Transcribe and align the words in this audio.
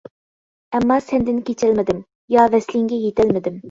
ئەمما 0.79 0.97
سەندىن 1.11 1.39
كېچەلمىدىم، 1.51 2.03
يا 2.39 2.51
ۋەسلىڭگە 2.59 3.05
يېتەلمىدىم. 3.09 3.59